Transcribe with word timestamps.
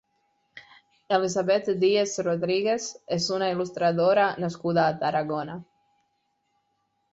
Elisabet 1.17 1.69
Díez 1.83 2.13
Rodríguez 2.29 2.87
és 3.19 3.29
una 3.37 3.51
il·lustradora 3.55 4.27
nascuda 4.47 4.87
a 4.89 4.99
Tarragona. 5.05 5.61